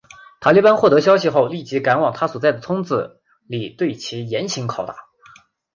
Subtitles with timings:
[0.39, 4.95] 塔利班获得消息后立刻赶往他所在的村子里对其严刑拷打。